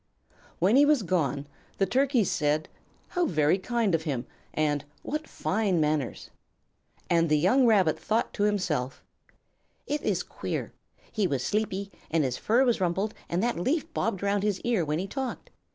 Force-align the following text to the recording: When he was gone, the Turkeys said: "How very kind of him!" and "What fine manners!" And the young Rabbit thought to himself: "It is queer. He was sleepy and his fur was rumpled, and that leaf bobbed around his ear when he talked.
When 0.57 0.77
he 0.77 0.83
was 0.83 1.03
gone, 1.03 1.45
the 1.77 1.85
Turkeys 1.85 2.31
said: 2.31 2.67
"How 3.09 3.27
very 3.27 3.59
kind 3.59 3.93
of 3.93 4.01
him!" 4.01 4.25
and 4.51 4.83
"What 5.03 5.27
fine 5.27 5.79
manners!" 5.79 6.31
And 7.07 7.29
the 7.29 7.37
young 7.37 7.67
Rabbit 7.67 7.99
thought 7.99 8.33
to 8.33 8.41
himself: 8.45 9.03
"It 9.85 10.01
is 10.01 10.23
queer. 10.23 10.73
He 11.11 11.27
was 11.27 11.43
sleepy 11.43 11.91
and 12.09 12.23
his 12.23 12.35
fur 12.37 12.63
was 12.65 12.81
rumpled, 12.81 13.13
and 13.29 13.43
that 13.43 13.59
leaf 13.59 13.93
bobbed 13.93 14.23
around 14.23 14.41
his 14.41 14.59
ear 14.61 14.83
when 14.83 14.97
he 14.97 15.05
talked. 15.05 15.51